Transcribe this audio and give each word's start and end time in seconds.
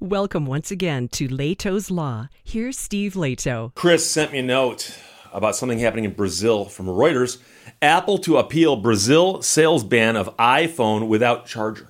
Welcome 0.00 0.46
once 0.46 0.70
again 0.70 1.08
to 1.08 1.26
Lehto's 1.26 1.90
Law. 1.90 2.28
Here's 2.44 2.78
Steve 2.78 3.16
Leto. 3.16 3.72
Chris 3.74 4.08
sent 4.08 4.30
me 4.30 4.38
a 4.38 4.42
note 4.44 4.96
about 5.32 5.56
something 5.56 5.80
happening 5.80 6.04
in 6.04 6.12
Brazil 6.12 6.66
from 6.66 6.86
Reuters. 6.86 7.38
Apple 7.82 8.18
to 8.18 8.36
appeal 8.36 8.76
Brazil 8.76 9.42
sales 9.42 9.82
ban 9.82 10.14
of 10.14 10.36
iPhone 10.36 11.08
without 11.08 11.46
charger. 11.46 11.88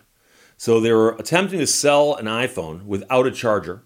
So 0.57 0.81
they 0.81 0.91
were 0.91 1.17
attempting 1.17 1.59
to 1.59 1.67
sell 1.67 2.15
an 2.15 2.25
iPhone 2.25 2.85
without 2.85 3.27
a 3.27 3.31
charger. 3.31 3.83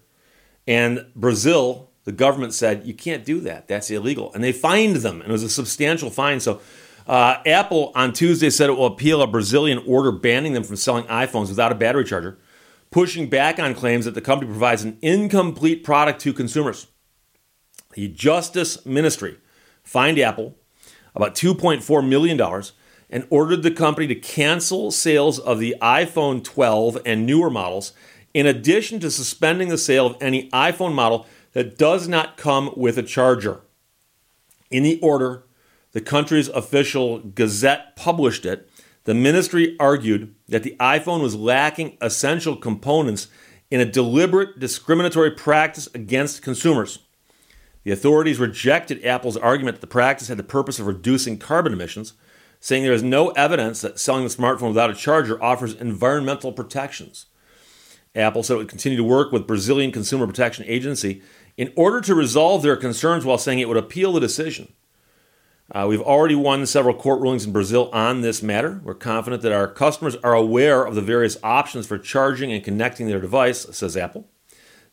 And 0.65 1.05
Brazil, 1.17 1.91
the 2.05 2.13
government 2.13 2.53
said, 2.53 2.85
you 2.85 2.93
can't 2.93 3.25
do 3.25 3.41
that. 3.41 3.67
That's 3.67 3.91
illegal. 3.91 4.33
And 4.33 4.41
they 4.41 4.53
fined 4.53 4.95
them, 4.95 5.19
and 5.19 5.29
it 5.29 5.33
was 5.33 5.43
a 5.43 5.49
substantial 5.49 6.09
fine. 6.09 6.39
So 6.39 6.61
uh, 7.07 7.39
Apple 7.45 7.91
on 7.93 8.13
Tuesday 8.13 8.49
said 8.49 8.69
it 8.69 8.77
will 8.77 8.85
appeal 8.85 9.21
a 9.21 9.27
Brazilian 9.27 9.83
order 9.85 10.13
banning 10.13 10.53
them 10.53 10.63
from 10.63 10.77
selling 10.77 11.03
iPhones 11.07 11.49
without 11.49 11.73
a 11.73 11.75
battery 11.75 12.05
charger 12.05 12.37
pushing 12.93 13.27
back 13.27 13.57
on 13.57 13.73
claims 13.73 14.05
that 14.05 14.13
the 14.13 14.21
company 14.21 14.49
provides 14.49 14.83
an 14.83 14.99
incomplete 15.01 15.83
product 15.83 16.21
to 16.21 16.31
consumers. 16.31 16.85
The 17.95 18.07
Justice 18.07 18.85
Ministry 18.85 19.39
fined 19.83 20.19
Apple 20.19 20.55
about 21.15 21.33
$2.4 21.33 22.07
million 22.07 22.39
and 23.09 23.27
ordered 23.31 23.63
the 23.63 23.71
company 23.71 24.05
to 24.07 24.15
cancel 24.15 24.91
sales 24.91 25.39
of 25.39 25.59
the 25.59 25.75
iPhone 25.81 26.43
12 26.43 26.99
and 27.03 27.25
newer 27.25 27.49
models, 27.49 27.93
in 28.31 28.45
addition 28.45 28.99
to 28.99 29.09
suspending 29.09 29.69
the 29.69 29.77
sale 29.77 30.05
of 30.05 30.17
any 30.21 30.49
iPhone 30.51 30.93
model 30.93 31.25
that 31.53 31.79
does 31.79 32.07
not 32.07 32.37
come 32.37 32.71
with 32.77 32.99
a 32.99 33.03
charger. 33.03 33.61
In 34.69 34.83
the 34.83 34.99
order, 35.01 35.45
the 35.93 36.01
country's 36.01 36.47
official 36.49 37.19
Gazette 37.19 37.95
published 37.95 38.45
it 38.45 38.69
the 39.05 39.13
ministry 39.13 39.75
argued 39.79 40.33
that 40.47 40.63
the 40.63 40.75
iPhone 40.79 41.21
was 41.21 41.35
lacking 41.35 41.97
essential 42.01 42.55
components 42.55 43.27
in 43.69 43.81
a 43.81 43.85
deliberate 43.85 44.59
discriminatory 44.59 45.31
practice 45.31 45.87
against 45.93 46.41
consumers. 46.41 46.99
The 47.83 47.91
authorities 47.91 48.39
rejected 48.39 49.03
Apple's 49.03 49.35
argument 49.35 49.75
that 49.75 49.81
the 49.81 49.87
practice 49.87 50.29
had 50.29 50.37
the 50.37 50.43
purpose 50.43 50.79
of 50.79 50.87
reducing 50.87 51.37
carbon 51.37 51.73
emissions, 51.73 52.13
saying 52.61 52.83
there 52.83 52.93
is 52.93 53.03
no 53.03 53.29
evidence 53.31 53.81
that 53.81 53.99
selling 53.99 54.23
the 54.23 54.29
smartphone 54.29 54.69
without 54.69 54.89
a 54.89 54.95
charger 54.95 55.41
offers 55.43 55.73
environmental 55.73 56.53
protections. 56.53 57.25
Apple 58.15 58.43
said 58.43 58.53
it 58.53 58.57
would 58.57 58.69
continue 58.69 58.97
to 58.97 59.03
work 59.03 59.31
with 59.31 59.47
Brazilian 59.47 59.91
Consumer 59.91 60.27
Protection 60.27 60.63
Agency 60.67 61.21
in 61.57 61.73
order 61.75 61.99
to 61.99 62.15
resolve 62.15 62.61
their 62.61 62.77
concerns 62.77 63.25
while 63.25 63.37
saying 63.37 63.59
it 63.59 63.67
would 63.67 63.75
appeal 63.75 64.13
the 64.13 64.19
decision. 64.19 64.71
Uh, 65.73 65.87
we've 65.89 66.01
already 66.01 66.35
won 66.35 66.63
several 66.67 66.93
court 66.93 67.19
rulings 67.19 67.45
in 67.45 67.51
Brazil 67.51 67.89
on 67.91 68.21
this 68.21 68.43
matter. 68.43 68.79
We're 68.83 68.93
confident 68.93 69.41
that 69.41 69.51
our 69.51 69.67
customers 69.67 70.15
are 70.17 70.35
aware 70.35 70.85
of 70.85 70.93
the 70.93 71.01
various 71.01 71.35
options 71.41 71.87
for 71.87 71.97
charging 71.97 72.51
and 72.51 72.63
connecting 72.63 73.07
their 73.07 73.19
device, 73.19 73.65
says 73.75 73.97
Apple. 73.97 74.29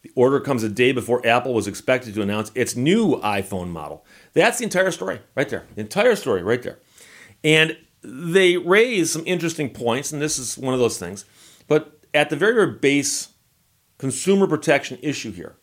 The 0.01 0.11
order 0.15 0.41
comes 0.41 0.63
a 0.63 0.71
day 0.71 0.93
before 0.93 1.25
Apple 1.27 1.53
was 1.53 1.67
expected 1.67 2.15
to 2.15 2.23
announce 2.23 2.51
its 2.55 2.77
new 2.77 3.17
iPhone 3.17 3.69
model. 3.69 4.07
That's 4.33 4.57
the 4.57 4.65
entire 4.65 4.91
story 4.91 5.21
right 5.35 5.51
there. 5.51 5.67
The 5.75 5.83
entire 5.83 6.17
story 6.17 6.43
right 6.43 6.63
there. 6.63 6.79
And 7.45 7.77
they 8.03 8.57
raise 8.57 9.11
some 9.11 9.23
interesting 9.27 9.69
points, 9.69 10.13
and 10.13 10.23
this 10.23 10.39
is 10.39 10.57
one 10.57 10.73
of 10.73 10.81
those 10.81 10.99
things. 10.99 11.27
But 11.69 12.01
at 12.15 12.31
the 12.31 12.37
very, 12.37 12.55
very 12.55 12.73
base 12.79 13.29
consumer 13.99 14.47
protection 14.47 14.99
issue 15.03 15.31
here 15.31 15.57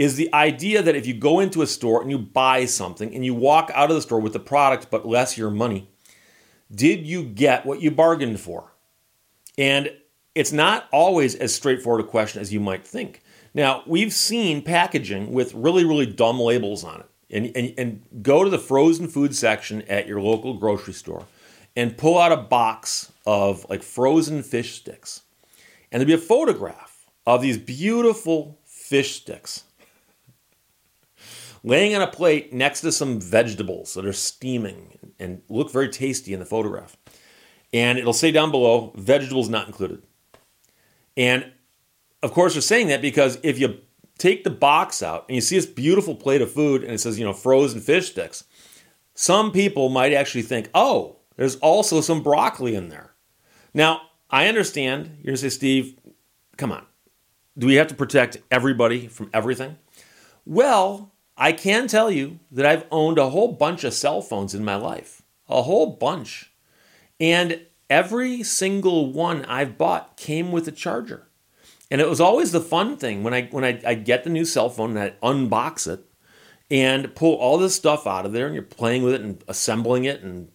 is 0.00 0.16
the 0.16 0.32
idea 0.32 0.80
that 0.80 0.96
if 0.96 1.06
you 1.06 1.12
go 1.12 1.40
into 1.40 1.60
a 1.60 1.66
store 1.66 2.00
and 2.00 2.10
you 2.10 2.16
buy 2.16 2.64
something 2.64 3.14
and 3.14 3.22
you 3.22 3.34
walk 3.34 3.70
out 3.74 3.90
of 3.90 3.94
the 3.94 4.00
store 4.00 4.18
with 4.18 4.32
the 4.32 4.40
product 4.40 4.90
but 4.90 5.06
less 5.06 5.36
your 5.36 5.50
money, 5.50 5.90
did 6.74 7.06
you 7.06 7.22
get 7.22 7.66
what 7.66 7.82
you 7.82 7.90
bargained 7.90 8.40
for? 8.40 8.72
And 9.58 9.92
it's 10.34 10.52
not 10.52 10.88
always 10.90 11.34
as 11.34 11.54
straightforward 11.54 12.02
a 12.02 12.08
question 12.08 12.40
as 12.40 12.50
you 12.50 12.60
might 12.60 12.86
think. 12.86 13.20
Now, 13.52 13.82
we've 13.86 14.14
seen 14.14 14.62
packaging 14.62 15.34
with 15.34 15.52
really, 15.52 15.84
really 15.84 16.06
dumb 16.06 16.40
labels 16.40 16.82
on 16.82 17.00
it. 17.00 17.06
And, 17.28 17.54
and, 17.54 17.74
and 17.76 18.22
go 18.22 18.42
to 18.42 18.48
the 18.48 18.58
frozen 18.58 19.06
food 19.06 19.36
section 19.36 19.82
at 19.82 20.06
your 20.06 20.22
local 20.22 20.54
grocery 20.54 20.94
store 20.94 21.26
and 21.76 21.98
pull 21.98 22.18
out 22.18 22.32
a 22.32 22.38
box 22.38 23.12
of 23.26 23.66
like 23.68 23.82
frozen 23.82 24.42
fish 24.42 24.76
sticks. 24.76 25.24
And 25.92 26.00
there'll 26.00 26.18
be 26.18 26.24
a 26.24 26.26
photograph 26.26 27.06
of 27.26 27.42
these 27.42 27.58
beautiful 27.58 28.58
fish 28.64 29.16
sticks 29.16 29.64
laying 31.62 31.94
on 31.94 32.02
a 32.02 32.06
plate 32.06 32.52
next 32.52 32.80
to 32.82 32.92
some 32.92 33.20
vegetables 33.20 33.94
that 33.94 34.06
are 34.06 34.12
steaming 34.12 34.98
and 35.18 35.42
look 35.48 35.70
very 35.70 35.88
tasty 35.88 36.32
in 36.32 36.40
the 36.40 36.46
photograph. 36.46 36.96
And 37.72 37.98
it'll 37.98 38.12
say 38.12 38.32
down 38.32 38.50
below, 38.50 38.92
vegetables 38.96 39.48
not 39.48 39.66
included. 39.66 40.02
And 41.16 41.52
of 42.22 42.32
course, 42.32 42.54
they're 42.54 42.62
saying 42.62 42.88
that 42.88 43.02
because 43.02 43.38
if 43.42 43.58
you 43.58 43.78
take 44.18 44.44
the 44.44 44.50
box 44.50 45.02
out 45.02 45.24
and 45.28 45.34
you 45.34 45.40
see 45.40 45.56
this 45.56 45.66
beautiful 45.66 46.14
plate 46.14 46.42
of 46.42 46.52
food 46.52 46.82
and 46.82 46.92
it 46.92 46.98
says, 46.98 47.18
you 47.18 47.24
know, 47.24 47.32
frozen 47.32 47.80
fish 47.80 48.10
sticks, 48.10 48.44
some 49.14 49.52
people 49.52 49.88
might 49.88 50.12
actually 50.12 50.42
think, 50.42 50.68
oh, 50.74 51.16
there's 51.36 51.56
also 51.56 52.00
some 52.00 52.22
broccoli 52.22 52.74
in 52.74 52.88
there. 52.88 53.14
Now, 53.72 54.02
I 54.30 54.46
understand. 54.48 55.06
You're 55.18 55.26
going 55.26 55.36
to 55.36 55.38
say, 55.38 55.48
Steve, 55.48 55.98
come 56.56 56.72
on. 56.72 56.84
Do 57.56 57.66
we 57.66 57.74
have 57.76 57.88
to 57.88 57.94
protect 57.94 58.38
everybody 58.50 59.08
from 59.08 59.30
everything? 59.32 59.76
Well, 60.44 61.12
I 61.40 61.52
can 61.52 61.88
tell 61.88 62.10
you 62.10 62.38
that 62.52 62.66
I've 62.66 62.84
owned 62.90 63.16
a 63.16 63.30
whole 63.30 63.52
bunch 63.52 63.82
of 63.82 63.94
cell 63.94 64.20
phones 64.20 64.54
in 64.54 64.62
my 64.62 64.76
life, 64.76 65.22
a 65.48 65.62
whole 65.62 65.96
bunch. 65.96 66.52
And 67.18 67.62
every 67.88 68.42
single 68.42 69.10
one 69.10 69.46
I've 69.46 69.78
bought 69.78 70.18
came 70.18 70.52
with 70.52 70.68
a 70.68 70.72
charger. 70.72 71.28
And 71.90 71.98
it 71.98 72.08
was 72.08 72.20
always 72.20 72.52
the 72.52 72.60
fun 72.60 72.98
thing 72.98 73.22
when 73.22 73.32
I 73.32 73.48
when 73.50 73.64
I, 73.64 73.80
I 73.86 73.94
get 73.94 74.22
the 74.22 74.30
new 74.30 74.44
cell 74.44 74.68
phone 74.68 74.96
and 74.96 75.00
I 75.00 75.26
unbox 75.26 75.90
it 75.90 76.04
and 76.70 77.14
pull 77.14 77.34
all 77.36 77.56
this 77.56 77.74
stuff 77.74 78.06
out 78.06 78.26
of 78.26 78.32
there 78.32 78.44
and 78.44 78.54
you're 78.54 78.62
playing 78.62 79.02
with 79.02 79.14
it 79.14 79.22
and 79.22 79.42
assembling 79.48 80.04
it 80.04 80.22
and 80.22 80.48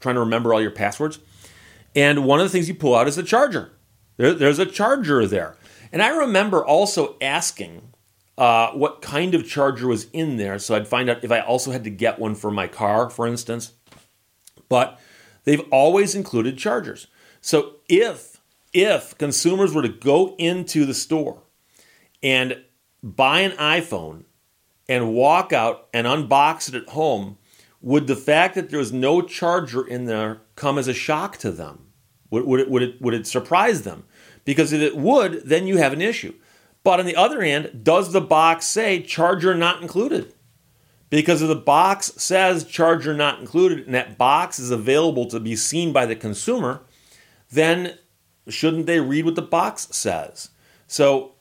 trying 0.00 0.16
to 0.16 0.20
remember 0.20 0.54
all 0.54 0.62
your 0.62 0.72
passwords. 0.72 1.18
And 1.94 2.24
one 2.24 2.40
of 2.40 2.46
the 2.46 2.50
things 2.50 2.66
you 2.66 2.74
pull 2.74 2.96
out 2.96 3.06
is 3.06 3.16
the 3.16 3.22
charger. 3.22 3.72
There, 4.16 4.32
there's 4.32 4.58
a 4.58 4.66
charger 4.66 5.26
there. 5.26 5.56
And 5.92 6.02
I 6.02 6.08
remember 6.08 6.64
also 6.64 7.16
asking 7.20 7.89
uh, 8.40 8.72
what 8.72 9.02
kind 9.02 9.34
of 9.34 9.46
charger 9.46 9.86
was 9.86 10.06
in 10.14 10.38
there. 10.38 10.58
So 10.58 10.74
I'd 10.74 10.88
find 10.88 11.10
out 11.10 11.22
if 11.22 11.30
I 11.30 11.40
also 11.40 11.72
had 11.72 11.84
to 11.84 11.90
get 11.90 12.18
one 12.18 12.34
for 12.34 12.50
my 12.50 12.66
car, 12.66 13.10
for 13.10 13.26
instance. 13.26 13.74
But 14.70 14.98
they've 15.44 15.62
always 15.70 16.14
included 16.14 16.56
chargers. 16.56 17.06
So 17.42 17.76
if 17.86 18.40
if 18.72 19.18
consumers 19.18 19.74
were 19.74 19.82
to 19.82 19.88
go 19.88 20.36
into 20.38 20.86
the 20.86 20.94
store 20.94 21.42
and 22.22 22.62
buy 23.02 23.40
an 23.40 23.52
iPhone 23.58 24.24
and 24.88 25.12
walk 25.12 25.52
out 25.52 25.88
and 25.92 26.06
unbox 26.06 26.68
it 26.68 26.74
at 26.74 26.88
home, 26.90 27.36
would 27.82 28.06
the 28.06 28.16
fact 28.16 28.54
that 28.54 28.70
there 28.70 28.78
was 28.78 28.92
no 28.92 29.20
charger 29.20 29.86
in 29.86 30.06
there 30.06 30.40
come 30.56 30.78
as 30.78 30.88
a 30.88 30.94
shock 30.94 31.36
to 31.38 31.50
them? 31.50 31.88
Would, 32.30 32.46
would, 32.46 32.60
it, 32.60 32.70
would, 32.70 32.82
it, 32.82 33.02
would 33.02 33.14
it 33.14 33.26
surprise 33.26 33.82
them? 33.82 34.04
Because 34.46 34.72
if 34.72 34.80
it 34.80 34.96
would, 34.96 35.42
then 35.44 35.66
you 35.66 35.76
have 35.76 35.92
an 35.92 36.00
issue. 36.00 36.32
But 36.82 37.00
on 37.00 37.06
the 37.06 37.16
other 37.16 37.42
hand, 37.42 37.80
does 37.82 38.12
the 38.12 38.20
box 38.20 38.66
say 38.66 39.02
charger 39.02 39.54
not 39.54 39.82
included? 39.82 40.32
Because 41.10 41.42
if 41.42 41.48
the 41.48 41.56
box 41.56 42.12
says 42.16 42.64
charger 42.64 43.12
not 43.14 43.40
included 43.40 43.84
and 43.84 43.94
that 43.94 44.16
box 44.16 44.58
is 44.58 44.70
available 44.70 45.26
to 45.26 45.40
be 45.40 45.56
seen 45.56 45.92
by 45.92 46.06
the 46.06 46.16
consumer, 46.16 46.82
then 47.50 47.98
shouldn't 48.48 48.86
they 48.86 49.00
read 49.00 49.24
what 49.24 49.34
the 49.34 49.42
box 49.42 49.88
says? 49.90 50.50
So 50.86 51.32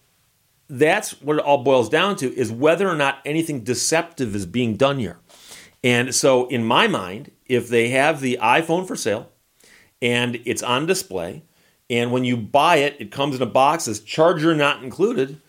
that's 0.68 1.22
what 1.22 1.38
it 1.38 1.44
all 1.44 1.64
boils 1.64 1.90
down 1.90 2.16
to 2.18 2.34
is 2.36 2.52
whether 2.52 2.88
or 2.88 2.96
not 2.96 3.20
anything 3.26 3.64
deceptive 3.64 4.36
is 4.36 4.46
being 4.46 4.76
done 4.76 5.00
here. 5.00 5.20
And 5.84 6.14
so 6.14 6.48
in 6.48 6.64
my 6.64 6.88
mind, 6.88 7.32
if 7.46 7.70
they 7.70 7.90
have 7.90 8.22
the 8.22 8.38
iPhone 8.42 8.88
for 8.88 8.96
sale 8.96 9.32
and 10.02 10.40
it's 10.46 10.64
on 10.64 10.86
display 10.86 11.44
and 11.90 12.12
when 12.12 12.24
you 12.24 12.38
buy 12.38 12.78
it, 12.78 12.98
it 13.00 13.12
comes 13.12 13.36
in 13.36 13.42
a 13.42 13.48
box 13.48 13.88
as 13.88 14.00
charger 14.00 14.56
not 14.56 14.84
included. 14.84 15.42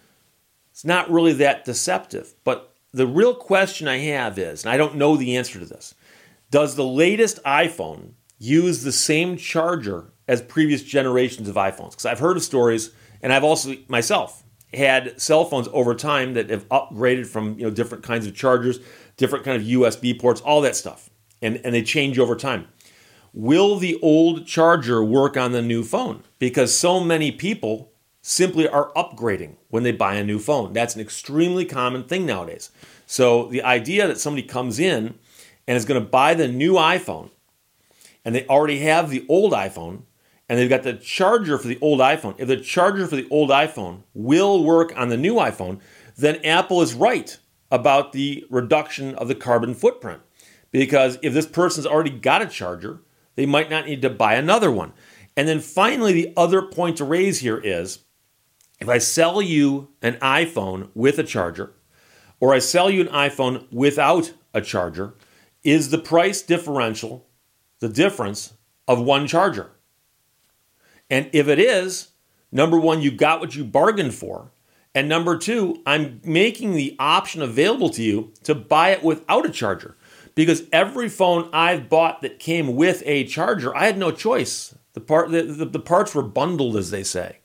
It's 0.73 0.85
not 0.85 1.11
really 1.11 1.35
that 1.35 1.65
deceptive. 1.65 2.35
But 2.45 2.75
the 2.93 3.07
real 3.07 3.35
question 3.35 3.87
I 3.87 3.99
have 3.99 4.39
is, 4.39 4.65
and 4.65 4.73
I 4.73 4.77
don't 4.77 4.97
know 4.97 5.17
the 5.17 5.37
answer 5.37 5.59
to 5.59 5.67
this, 5.67 5.95
does 6.51 6.75
the 6.75 6.85
latest 6.85 7.43
iPhone 7.45 8.13
use 8.39 8.83
the 8.83 8.93
same 8.93 9.37
charger 9.37 10.13
as 10.27 10.41
previous 10.43 10.83
generations 10.83 11.49
of 11.49 11.57
iPhones? 11.57 11.91
Because 11.91 12.07
I've 12.07 12.19
heard 12.19 12.37
of 12.37 12.43
stories, 12.43 12.91
and 13.23 13.33
I've 13.33 13.45
also 13.45 13.77
myself 13.89 14.43
had 14.73 15.21
cell 15.21 15.45
phones 15.45 15.69
over 15.73 15.95
time 15.95 16.35
that 16.35 16.49
have 16.49 16.69
upgraded 16.69 17.27
from 17.27 17.59
you 17.59 17.65
know 17.65 17.71
different 17.71 18.03
kinds 18.03 18.27
of 18.27 18.35
chargers, 18.35 18.81
different 19.17 19.45
kind 19.45 19.61
of 19.61 19.69
USB 19.69 20.19
ports, 20.19 20.41
all 20.41 20.63
that 20.63 20.75
stuff, 20.75 21.11
and 21.43 21.61
and 21.65 21.75
they 21.75 21.83
change 21.83 22.19
over 22.19 22.35
time. 22.35 22.67
Will 23.33 23.77
the 23.77 23.99
old 24.03 24.47
charger 24.47 25.05
work 25.05 25.37
on 25.37 25.53
the 25.53 25.63
new 25.63 25.85
phone? 25.85 26.25
Because 26.39 26.77
so 26.77 27.01
many 27.01 27.31
people 27.31 27.93
simply 28.23 28.69
are 28.69 28.93
upgrading 28.95 29.57
when 29.69 29.83
they 29.83 29.93
buy 29.93 30.15
a 30.15 30.25
new 30.25 30.39
phone. 30.39 30.73
That's 30.73 30.95
an 30.95 31.01
extremely 31.01 31.65
common 31.65 32.05
thing 32.05 32.27
nowadays. 32.27 32.71
So 33.07 33.47
the 33.47 33.63
idea 33.63 34.07
that 34.07 34.19
somebody 34.19 34.47
comes 34.47 34.79
in 34.79 35.15
and 35.67 35.77
is 35.77 35.85
going 35.85 36.03
to 36.03 36.09
buy 36.09 36.35
the 36.35 36.49
new 36.49 36.75
iPhone 36.75 37.31
and 38.25 38.35
they 38.35 38.47
already 38.47 38.81
have 38.81 39.11
the 39.11 39.25
old 39.29 39.53
iPhone 39.53 40.03
and 40.49 40.59
they've 40.59 40.69
got 40.69 40.83
the 40.83 40.95
charger 40.95 41.57
for 41.59 41.69
the 41.69 41.79
old 41.81 42.01
iPhone, 42.01 42.35
if 42.37 42.49
the 42.49 42.57
charger 42.57 43.07
for 43.07 43.15
the 43.15 43.29
old 43.31 43.51
iPhone 43.51 44.03
will 44.15 44.65
work 44.65 44.93
on 44.97 45.09
the 45.09 45.17
new 45.17 45.35
iPhone, 45.35 45.79
then 46.17 46.45
Apple 46.45 46.83
is 46.83 46.93
right 46.93 47.39
about 47.71 48.13
the 48.13 48.45
reduction 48.51 49.15
of 49.15 49.29
the 49.29 49.35
carbon 49.37 49.75
footprint. 49.75 50.21
Because 50.73 51.19
if 51.23 51.33
this 51.33 51.47
person's 51.47 51.87
already 51.87 52.11
got 52.11 52.43
a 52.43 52.47
charger, 52.47 53.01
they 53.37 53.47
might 53.47 53.71
not 53.71 53.87
need 53.87 54.03
to 54.03 54.11
buy 54.11 54.35
another 54.35 54.71
one. 54.71 54.93
And 55.37 55.49
then 55.49 55.61
finally, 55.61 56.13
the 56.13 56.33
other 56.37 56.63
point 56.63 56.97
to 56.99 57.05
raise 57.05 57.41
here 57.41 57.59
is 57.59 58.01
if 58.81 58.89
I 58.89 58.99
sell 58.99 59.41
you 59.41 59.89
an 60.03 60.15
iPhone 60.15 60.91
with 60.95 61.19
a 61.19 61.25
charger, 61.25 61.75
or 62.41 62.55
I 62.55 62.59
sell 62.59 62.91
you 62.91 63.03
an 63.03 63.09
iPhone 63.09 63.71
without 63.71 64.33
a 64.55 64.61
charger, 64.61 65.15
is 65.63 65.91
the 65.91 65.99
price 65.99 66.43
differential 66.43 67.27
the 67.81 67.89
difference 67.89 68.55
of 68.89 69.01
one 69.01 69.27
charger? 69.27 69.71
And 71.09 71.29
if 71.33 71.49
it 71.49 71.59
is, 71.59 72.09
number 72.51 72.79
one, 72.79 73.03
you 73.03 73.11
got 73.11 73.41
what 73.41 73.55
you 73.55 73.65
bargained 73.65 74.15
for. 74.15 74.51
And 74.95 75.09
number 75.09 75.39
two, 75.39 75.83
I'm 75.87 76.21
making 76.25 76.73
the 76.73 76.97
option 76.99 77.43
available 77.43 77.91
to 77.91 78.03
you 78.03 78.33
to 78.45 78.55
buy 78.55 78.91
it 78.91 79.03
without 79.03 79.47
a 79.47 79.51
charger. 79.51 79.97
Because 80.35 80.63
every 80.73 81.09
phone 81.09 81.51
I've 81.53 81.89
bought 81.89 82.23
that 82.23 82.39
came 82.39 82.77
with 82.77 83.03
a 83.07 83.25
charger, 83.25 83.75
I 83.77 83.87
had 83.87 83.99
no 83.99 84.11
choice. 84.11 84.75
The, 84.93 85.01
part, 85.01 85.31
the, 85.31 85.43
the, 85.43 85.65
the 85.65 85.79
parts 85.79 86.15
were 86.15 86.23
bundled, 86.23 86.77
as 86.77 86.91
they 86.91 87.03
say. 87.03 87.39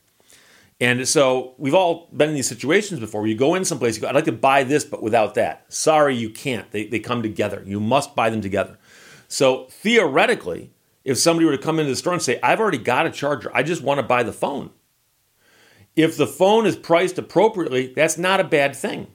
And 0.80 1.08
so 1.08 1.54
we've 1.58 1.74
all 1.74 2.10
been 2.16 2.30
in 2.30 2.36
these 2.36 2.50
situations 2.50 3.00
before 3.00 3.22
where 3.22 3.30
you 3.30 3.36
go 3.36 3.56
in 3.56 3.64
someplace, 3.64 3.96
you 3.96 4.02
go, 4.02 4.10
I'd 4.10 4.16
like 4.16 4.26
to 4.26 4.34
buy 4.34 4.64
this, 4.64 4.84
but 4.84 5.02
without 5.02 5.36
that. 5.36 5.72
Sorry, 5.74 6.16
you 6.16 6.30
can't. 6.30 6.70
They, 6.72 6.86
they 6.86 7.00
come 7.00 7.22
together. 7.22 7.64
You 7.66 7.80
must 7.80 8.16
buy 8.16 8.30
them 8.30 8.42
together. 8.42 8.78
So 9.28 9.68
theoretically, 9.70 10.72
if 11.06 11.18
somebody 11.18 11.46
were 11.46 11.56
to 11.56 11.64
come 11.64 11.80
into 11.80 11.92
the 11.92 11.96
store 11.96 12.14
and 12.14 12.22
say, 12.22 12.40
I've 12.44 12.60
already 12.60 12.78
got 12.78 13.06
a 13.06 13.12
charger, 13.12 13.52
I 13.54 13.64
just 13.64 13.84
want 13.84 14.00
to 14.00 14.04
buy 14.04 14.24
the 14.24 14.34
phone. 14.34 14.72
If 15.96 16.18
the 16.18 16.28
phone 16.28 16.66
is 16.66 16.76
priced 16.76 17.18
appropriately, 17.18 17.94
that's 17.94 18.18
not 18.18 18.42
a 18.42 18.44
bad 18.44 18.76
thing. 18.76 19.08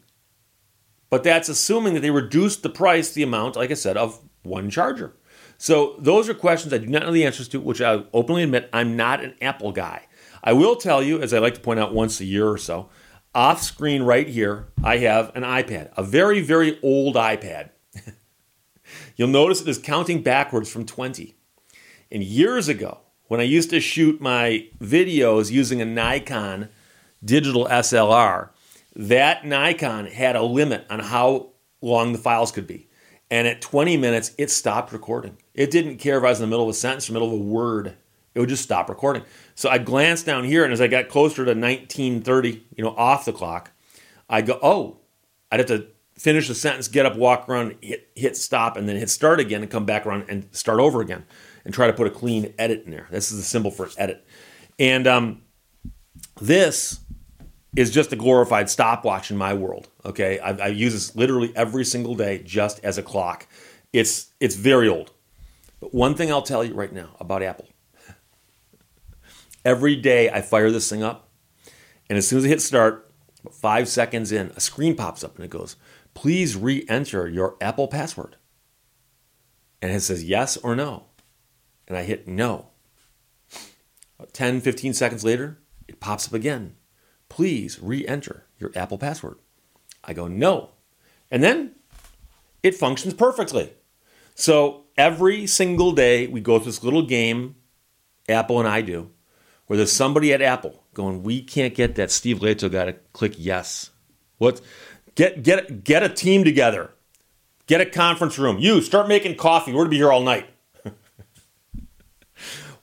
But 1.10 1.24
that's 1.24 1.48
assuming 1.48 1.94
that 1.94 2.00
they 2.00 2.10
reduced 2.10 2.62
the 2.62 2.70
price, 2.70 3.12
the 3.12 3.24
amount, 3.24 3.56
like 3.56 3.70
I 3.70 3.74
said, 3.74 3.96
of 3.96 4.20
one 4.42 4.70
charger. 4.70 5.16
So 5.58 5.96
those 5.98 6.28
are 6.28 6.34
questions 6.34 6.72
I 6.72 6.78
do 6.78 6.86
not 6.86 7.02
know 7.02 7.12
the 7.12 7.26
answers 7.26 7.48
to, 7.48 7.60
which 7.60 7.82
I 7.82 8.04
openly 8.14 8.44
admit 8.44 8.70
I'm 8.72 8.96
not 8.96 9.22
an 9.22 9.34
Apple 9.42 9.72
guy. 9.72 10.06
I 10.42 10.54
will 10.54 10.76
tell 10.76 11.02
you, 11.02 11.20
as 11.20 11.34
I 11.34 11.38
like 11.38 11.54
to 11.54 11.60
point 11.60 11.80
out 11.80 11.92
once 11.92 12.20
a 12.20 12.24
year 12.24 12.48
or 12.48 12.56
so, 12.56 12.88
off 13.34 13.62
screen 13.62 14.02
right 14.02 14.26
here, 14.26 14.68
I 14.82 14.98
have 14.98 15.30
an 15.36 15.42
iPad, 15.42 15.90
a 15.96 16.02
very, 16.02 16.40
very 16.40 16.80
old 16.82 17.16
iPad. 17.16 17.70
You'll 19.16 19.28
notice 19.28 19.60
it 19.60 19.68
is 19.68 19.78
counting 19.78 20.22
backwards 20.22 20.70
from 20.70 20.86
20. 20.86 21.34
And 22.10 22.24
years 22.24 22.68
ago, 22.68 23.00
when 23.28 23.40
I 23.40 23.44
used 23.44 23.70
to 23.70 23.80
shoot 23.80 24.20
my 24.20 24.66
videos 24.80 25.50
using 25.50 25.80
a 25.80 25.84
Nikon 25.84 26.70
digital 27.24 27.66
SLR, 27.66 28.48
that 29.00 29.46
Nikon 29.46 30.04
had 30.04 30.36
a 30.36 30.42
limit 30.42 30.86
on 30.90 31.00
how 31.00 31.52
long 31.80 32.12
the 32.12 32.18
files 32.18 32.52
could 32.52 32.66
be. 32.66 32.86
And 33.30 33.48
at 33.48 33.62
20 33.62 33.96
minutes, 33.96 34.32
it 34.36 34.50
stopped 34.50 34.92
recording. 34.92 35.38
It 35.54 35.70
didn't 35.70 35.96
care 35.96 36.18
if 36.18 36.24
I 36.24 36.28
was 36.28 36.38
in 36.38 36.42
the 36.42 36.50
middle 36.50 36.64
of 36.64 36.70
a 36.70 36.74
sentence 36.74 37.08
or 37.08 37.14
middle 37.14 37.28
of 37.28 37.40
a 37.40 37.42
word. 37.42 37.96
It 38.34 38.40
would 38.40 38.50
just 38.50 38.62
stop 38.62 38.90
recording. 38.90 39.22
So 39.54 39.70
I 39.70 39.78
glanced 39.78 40.26
down 40.26 40.44
here, 40.44 40.64
and 40.64 40.72
as 40.72 40.82
I 40.82 40.86
got 40.86 41.08
closer 41.08 41.46
to 41.46 41.52
1930, 41.52 42.66
you 42.76 42.84
know, 42.84 42.94
off 42.94 43.24
the 43.24 43.32
clock, 43.32 43.70
I 44.28 44.42
go, 44.42 44.58
oh, 44.62 44.98
I'd 45.50 45.60
have 45.60 45.68
to 45.68 45.86
finish 46.18 46.48
the 46.48 46.54
sentence, 46.54 46.86
get 46.86 47.06
up, 47.06 47.16
walk 47.16 47.48
around, 47.48 47.76
hit, 47.80 48.10
hit 48.14 48.36
stop, 48.36 48.76
and 48.76 48.86
then 48.86 48.96
hit 48.96 49.08
start 49.08 49.40
again 49.40 49.62
and 49.62 49.70
come 49.70 49.86
back 49.86 50.04
around 50.04 50.26
and 50.28 50.46
start 50.54 50.78
over 50.78 51.00
again 51.00 51.24
and 51.64 51.72
try 51.72 51.86
to 51.86 51.94
put 51.94 52.06
a 52.06 52.10
clean 52.10 52.52
edit 52.58 52.84
in 52.84 52.90
there. 52.90 53.08
This 53.10 53.32
is 53.32 53.38
the 53.38 53.44
symbol 53.44 53.70
for 53.70 53.88
edit. 53.96 54.26
And 54.78 55.06
um, 55.06 55.42
this 56.38 57.00
is 57.76 57.90
just 57.90 58.12
a 58.12 58.16
glorified 58.16 58.68
stopwatch 58.68 59.30
in 59.30 59.36
my 59.36 59.54
world. 59.54 59.88
Okay, 60.04 60.38
I, 60.38 60.50
I, 60.50 60.66
use 60.68 60.92
this 60.92 61.14
literally 61.14 61.52
every 61.54 61.84
single 61.84 62.14
day 62.14 62.42
just 62.44 62.80
as 62.82 62.98
a 62.98 63.02
clock. 63.02 63.46
It's 63.92 64.32
it's 64.40 64.56
very 64.56 64.88
old, 64.88 65.12
but 65.80 65.94
one 65.94 66.14
thing 66.14 66.30
I'll 66.30 66.42
tell 66.42 66.64
you 66.64 66.74
right 66.74 66.92
now 66.92 67.16
about 67.20 67.42
Apple. 67.42 67.68
Every 69.64 69.96
day 69.96 70.30
I 70.30 70.40
fire 70.40 70.70
this 70.70 70.88
thing 70.88 71.02
up, 71.02 71.28
and 72.08 72.16
as 72.18 72.26
soon 72.26 72.38
as 72.38 72.44
I 72.44 72.48
hit 72.48 72.62
start, 72.62 73.10
five 73.52 73.88
seconds 73.88 74.32
in, 74.32 74.52
a 74.56 74.60
screen 74.60 74.96
pops 74.96 75.22
up 75.22 75.36
and 75.36 75.44
it 75.44 75.50
goes, 75.50 75.76
"Please 76.14 76.56
re-enter 76.56 77.28
your 77.28 77.56
Apple 77.60 77.88
password." 77.88 78.36
And 79.82 79.92
it 79.92 80.00
says 80.00 80.24
yes 80.24 80.56
or 80.58 80.76
no 80.76 81.04
and 81.90 81.98
I 81.98 82.04
hit 82.04 82.26
no. 82.28 82.68
10, 84.32 84.60
15 84.60 84.94
seconds 84.94 85.24
later, 85.24 85.58
it 85.88 85.98
pops 85.98 86.28
up 86.28 86.34
again. 86.34 86.76
Please 87.30 87.78
re 87.80 88.06
enter 88.06 88.44
your 88.58 88.70
Apple 88.76 88.98
password. 88.98 89.38
I 90.04 90.12
go 90.12 90.28
no. 90.28 90.72
And 91.30 91.42
then 91.42 91.72
it 92.62 92.74
functions 92.74 93.14
perfectly. 93.14 93.72
So 94.34 94.84
every 94.98 95.46
single 95.46 95.92
day, 95.92 96.26
we 96.26 96.40
go 96.40 96.58
through 96.58 96.72
this 96.72 96.84
little 96.84 97.06
game, 97.06 97.54
Apple 98.28 98.58
and 98.58 98.68
I 98.68 98.82
do, 98.82 99.10
where 99.66 99.76
there's 99.78 99.92
somebody 99.92 100.32
at 100.32 100.42
Apple 100.42 100.84
going, 100.92 101.22
We 101.22 101.40
can't 101.42 101.74
get 101.74 101.94
that 101.94 102.10
Steve 102.10 102.40
Lehto 102.40 102.70
guy 102.70 102.86
to 102.86 102.92
click 103.12 103.34
yes. 103.38 103.90
What? 104.36 104.60
Get, 105.14 105.42
get, 105.42 105.84
get 105.84 106.02
a 106.02 106.08
team 106.08 106.44
together. 106.44 106.90
Get 107.66 107.80
a 107.80 107.86
conference 107.86 108.38
room. 108.38 108.58
You 108.58 108.80
start 108.80 109.06
making 109.06 109.36
coffee. 109.36 109.70
We're 109.70 109.84
going 109.84 109.86
to 109.86 109.90
be 109.90 109.96
here 109.96 110.10
all 110.10 110.22
night. 110.22 110.48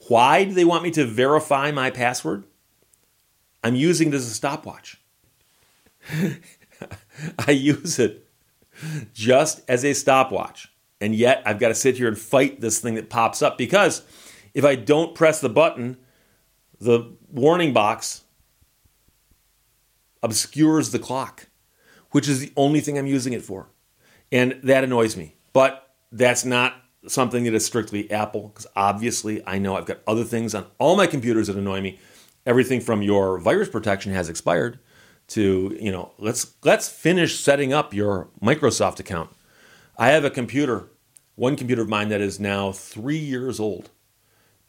Why 0.07 0.45
do 0.45 0.53
they 0.53 0.63
want 0.63 0.83
me 0.83 0.91
to 0.91 1.05
verify 1.05 1.71
my 1.71 1.89
password? 1.89 2.45
I'm 3.63 3.75
using 3.75 4.09
it 4.09 4.13
as 4.13 4.27
a 4.27 4.33
stopwatch. 4.33 5.01
I 7.48 7.51
use 7.51 8.00
it 8.00 8.27
just 9.13 9.62
as 9.68 9.83
a 9.83 9.94
stopwatch. 9.94 10.71
And 11.00 11.13
yet 11.15 11.44
I've 11.45 11.59
got 11.59 11.69
to 11.69 11.75
sit 11.75 11.98
here 11.98 12.07
and 12.07 12.18
fight 12.18 12.62
this 12.62 12.80
thing 12.80 12.95
that 12.95 13.09
pops 13.09 13.42
up 13.42 13.57
because 13.57 14.04
if 14.54 14.65
I 14.65 14.75
don't 14.75 15.13
press 15.13 15.42
the 15.42 15.50
button, 15.50 15.98
the 16.80 17.13
warning 17.31 17.74
box 17.74 18.24
obscures 20.24 20.92
the 20.92 21.00
clock, 21.00 21.48
which 22.12 22.27
is 22.27 22.39
the 22.39 22.51
only 22.56 22.80
thing 22.80 22.98
I'm 22.98 23.07
using 23.07 23.33
it 23.33 23.44
for. 23.44 23.69
And 24.31 24.60
that 24.63 24.83
annoys 24.83 25.15
me. 25.15 25.36
But 25.53 25.94
that's 26.12 26.45
not 26.45 26.75
something 27.07 27.44
that 27.45 27.53
is 27.53 27.65
strictly 27.65 28.10
Apple, 28.12 28.50
because 28.50 28.68
obviously 28.75 29.45
I 29.45 29.60
know 29.60 29.75
I've 29.75 29.86
got 29.86 30.00
other 30.07 30.24
things 30.24 30.53
on 30.53 30.65
all 30.77 30.95
my 30.95 31.07
computers 31.07 31.48
that 31.48 31.56
annoy 31.56 31.81
me. 31.81 32.00
Everything 32.47 32.79
from 32.79 33.01
your 33.01 33.38
virus 33.38 33.67
protection 33.67 34.13
has 34.13 34.29
expired 34.29 34.79
to, 35.27 35.77
you 35.79 35.91
know, 35.91 36.13
let's 36.17 36.55
let's 36.63 36.88
finish 36.88 37.38
setting 37.39 37.74
up 37.74 37.93
your 37.93 38.29
Microsoft 38.41 39.01
account. 39.01 39.29
I 39.98 40.12
have 40.12 40.24
a 40.24 40.29
computer, 40.29 40.88
one 41.36 41.57
computer 41.57 41.81
of 41.81 41.89
mine 41.89 42.07
that 42.07 42.22
is 42.22 42.39
now 42.39 42.72
three 42.72 43.17
years 43.17 43.60
old. 43.60 43.89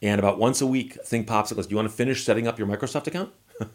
And 0.01 0.19
about 0.19 0.37
once 0.37 0.59
a 0.59 0.67
week, 0.67 0.97
a 0.97 1.03
thing 1.03 1.23
pops 1.23 1.51
up 1.51 1.55
goes, 1.55 1.67
Do 1.67 1.71
you 1.71 1.77
want 1.77 1.89
to 1.89 1.95
finish 1.95 2.23
setting 2.23 2.47
up 2.47 2.59
your 2.59 2.67
Microsoft 2.67 3.07
account? 3.07 3.31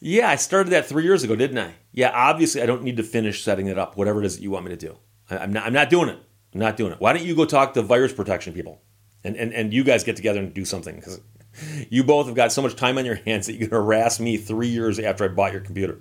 yeah, 0.00 0.28
I 0.28 0.36
started 0.36 0.70
that 0.70 0.86
three 0.86 1.02
years 1.02 1.24
ago, 1.24 1.34
didn't 1.34 1.58
I? 1.58 1.74
Yeah, 1.92 2.10
obviously 2.14 2.62
I 2.62 2.66
don't 2.66 2.84
need 2.84 2.98
to 2.98 3.02
finish 3.02 3.42
setting 3.42 3.66
it 3.66 3.78
up, 3.78 3.96
whatever 3.96 4.22
it 4.22 4.26
is 4.26 4.36
that 4.36 4.42
you 4.42 4.52
want 4.52 4.64
me 4.64 4.70
to 4.70 4.76
do. 4.76 4.96
I'm 5.28 5.52
not, 5.52 5.66
I'm 5.66 5.72
not 5.72 5.90
doing 5.90 6.08
it. 6.08 6.18
I'm 6.54 6.60
not 6.60 6.76
doing 6.76 6.92
it. 6.92 7.00
Why 7.00 7.12
don't 7.12 7.24
you 7.24 7.34
go 7.34 7.44
talk 7.44 7.74
to 7.74 7.82
virus 7.82 8.12
protection 8.12 8.52
people 8.52 8.80
and, 9.22 9.36
and, 9.36 9.52
and 9.52 9.72
you 9.72 9.84
guys 9.84 10.04
get 10.04 10.16
together 10.16 10.40
and 10.40 10.52
do 10.52 10.64
something? 10.64 10.96
Because 10.96 11.20
you 11.90 12.04
both 12.04 12.26
have 12.26 12.34
got 12.34 12.52
so 12.52 12.62
much 12.62 12.76
time 12.76 12.98
on 12.98 13.04
your 13.04 13.16
hands 13.16 13.46
that 13.46 13.54
you 13.54 13.60
can 13.60 13.70
harass 13.70 14.20
me 14.20 14.36
three 14.36 14.68
years 14.68 14.98
after 14.98 15.24
I 15.24 15.28
bought 15.28 15.52
your 15.52 15.60
computer. 15.60 16.00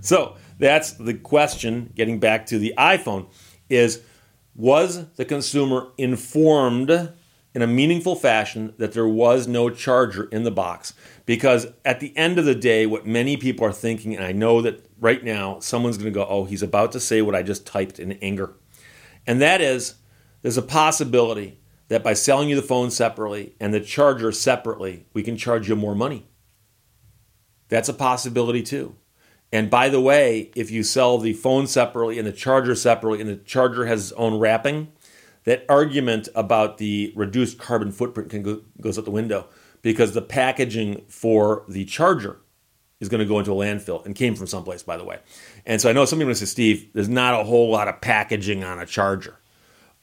So 0.00 0.36
that's 0.58 0.92
the 0.92 1.14
question. 1.14 1.92
Getting 1.94 2.20
back 2.20 2.46
to 2.46 2.58
the 2.58 2.74
iPhone, 2.76 3.28
is 3.68 4.02
was 4.54 5.06
the 5.14 5.24
consumer 5.24 5.92
informed 5.96 6.90
in 7.54 7.62
a 7.62 7.66
meaningful 7.66 8.14
fashion 8.14 8.74
that 8.78 8.92
there 8.92 9.08
was 9.08 9.46
no 9.46 9.70
charger 9.70 10.24
in 10.24 10.42
the 10.42 10.50
box? 10.50 10.92
Because 11.24 11.68
at 11.84 12.00
the 12.00 12.16
end 12.16 12.38
of 12.38 12.44
the 12.44 12.54
day, 12.54 12.84
what 12.86 13.06
many 13.06 13.36
people 13.36 13.66
are 13.66 13.72
thinking, 13.72 14.14
and 14.14 14.24
I 14.24 14.32
know 14.32 14.60
that 14.62 14.86
right 15.00 15.22
now 15.24 15.58
someone's 15.60 15.96
going 15.96 16.12
to 16.12 16.14
go, 16.14 16.26
oh, 16.26 16.44
he's 16.44 16.62
about 16.62 16.92
to 16.92 17.00
say 17.00 17.22
what 17.22 17.34
I 17.34 17.42
just 17.42 17.66
typed 17.66 17.98
in 17.98 18.12
anger. 18.12 18.54
And 19.26 19.40
that 19.40 19.60
is, 19.60 19.94
there's 20.42 20.58
a 20.58 20.62
possibility 20.62 21.58
that 21.92 22.02
by 22.02 22.14
selling 22.14 22.48
you 22.48 22.56
the 22.56 22.62
phone 22.62 22.90
separately 22.90 23.54
and 23.60 23.74
the 23.74 23.80
charger 23.80 24.32
separately, 24.32 25.06
we 25.12 25.22
can 25.22 25.36
charge 25.36 25.68
you 25.68 25.76
more 25.76 25.94
money. 25.94 26.26
That's 27.68 27.88
a 27.88 27.94
possibility 27.94 28.62
too. 28.62 28.96
And 29.52 29.68
by 29.68 29.90
the 29.90 30.00
way, 30.00 30.50
if 30.56 30.70
you 30.70 30.82
sell 30.82 31.18
the 31.18 31.34
phone 31.34 31.66
separately 31.66 32.18
and 32.18 32.26
the 32.26 32.32
charger 32.32 32.74
separately, 32.74 33.20
and 33.20 33.28
the 33.28 33.36
charger 33.36 33.84
has 33.84 34.10
its 34.10 34.12
own 34.12 34.38
wrapping, 34.38 34.90
that 35.44 35.66
argument 35.68 36.28
about 36.34 36.78
the 36.78 37.12
reduced 37.14 37.58
carbon 37.58 37.92
footprint 37.92 38.30
can 38.30 38.42
go, 38.42 38.62
goes 38.80 38.98
out 38.98 39.04
the 39.04 39.10
window 39.10 39.48
because 39.82 40.12
the 40.12 40.22
packaging 40.22 41.04
for 41.08 41.64
the 41.68 41.84
charger 41.84 42.38
is 43.00 43.10
going 43.10 43.18
to 43.18 43.26
go 43.26 43.38
into 43.38 43.52
a 43.52 43.54
landfill 43.54 44.02
and 44.06 44.14
came 44.14 44.34
from 44.34 44.46
someplace, 44.46 44.82
by 44.82 44.96
the 44.96 45.04
way. 45.04 45.18
And 45.66 45.78
so 45.80 45.90
I 45.90 45.92
know 45.92 46.06
somebody 46.06 46.26
going 46.26 46.36
to 46.36 46.46
say, 46.46 46.50
Steve, 46.50 46.88
there's 46.94 47.08
not 47.08 47.38
a 47.38 47.44
whole 47.44 47.70
lot 47.70 47.88
of 47.88 48.00
packaging 48.00 48.64
on 48.64 48.78
a 48.78 48.86
charger. 48.86 49.38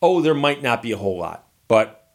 Oh, 0.02 0.22
there 0.22 0.36
might 0.36 0.62
not 0.62 0.84
be 0.84 0.92
a 0.92 0.98
whole 0.98 1.18
lot, 1.18 1.49
but 1.70 2.10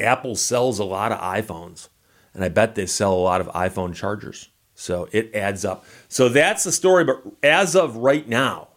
Apple 0.00 0.36
sells 0.36 0.78
a 0.78 0.84
lot 0.84 1.12
of 1.12 1.20
iPhones, 1.20 1.88
and 2.32 2.42
I 2.42 2.48
bet 2.48 2.74
they 2.74 2.86
sell 2.86 3.12
a 3.12 3.16
lot 3.20 3.42
of 3.42 3.48
iPhone 3.48 3.94
chargers. 3.94 4.48
So 4.74 5.08
it 5.12 5.34
adds 5.34 5.64
up. 5.64 5.84
So 6.08 6.30
that's 6.30 6.64
the 6.64 6.72
story. 6.72 7.04
But 7.04 7.22
as 7.42 7.76
of 7.76 7.96
right 7.96 8.26
now, 8.26 8.68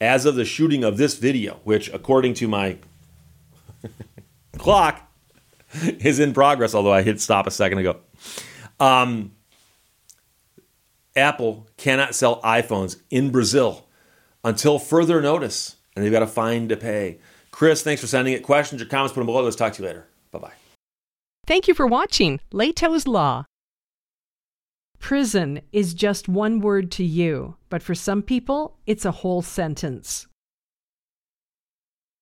as 0.00 0.24
of 0.24 0.34
the 0.34 0.44
shooting 0.44 0.82
of 0.82 0.96
this 0.96 1.16
video, 1.18 1.60
which 1.64 1.92
according 1.92 2.34
to 2.34 2.48
my 2.48 2.78
clock 4.58 5.08
is 5.82 6.18
in 6.18 6.32
progress, 6.32 6.74
although 6.74 6.92
I 6.92 7.02
hit 7.02 7.20
stop 7.20 7.46
a 7.46 7.50
second 7.50 7.78
ago. 7.78 7.96
Um, 8.80 9.32
Apple 11.14 11.68
cannot 11.76 12.14
sell 12.14 12.40
iPhones 12.42 13.00
in 13.10 13.30
Brazil 13.30 13.86
until 14.44 14.78
further 14.78 15.20
notice, 15.20 15.76
and 15.94 16.04
they've 16.04 16.12
got 16.12 16.22
a 16.22 16.26
fine 16.26 16.68
to 16.68 16.76
pay. 16.76 17.18
Chris, 17.52 17.82
thanks 17.82 18.00
for 18.00 18.06
sending 18.08 18.34
it. 18.34 18.42
Questions 18.42 18.82
or 18.82 18.86
comments, 18.86 19.12
put 19.12 19.20
them 19.20 19.26
below. 19.26 19.42
Let's 19.42 19.56
talk 19.56 19.74
to 19.74 19.82
you 19.82 19.88
later. 19.88 20.06
Bye 20.32 20.38
bye. 20.38 20.52
Thank 21.46 21.68
you 21.68 21.74
for 21.74 21.86
watching 21.86 22.40
Lehto's 22.52 23.06
Law. 23.06 23.44
Prison 24.98 25.60
is 25.72 25.94
just 25.94 26.28
one 26.28 26.60
word 26.60 26.90
to 26.92 27.04
you, 27.04 27.56
but 27.68 27.82
for 27.82 27.94
some 27.94 28.22
people, 28.22 28.78
it's 28.86 29.04
a 29.04 29.10
whole 29.10 29.42
sentence. 29.42 30.28